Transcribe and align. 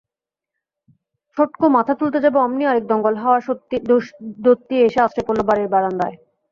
ছোটকু 1.37 1.65
মাথা 1.69 1.93
তুলতে 1.99 2.19
যাবে, 2.23 2.37
অমনি 2.39 2.63
আরেক 2.65 2.85
দঙ্গল 2.87 3.15
হাওয়া-দত্যি 3.17 4.75
এসে 4.85 4.99
আছড়ে 5.05 5.23
পড়লো 5.27 5.43
বাড়ির 5.49 5.69
বারান্দায়। 5.73 6.15